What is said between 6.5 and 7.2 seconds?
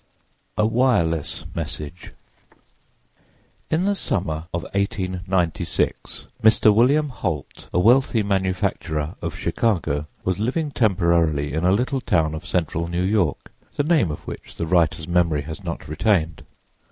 William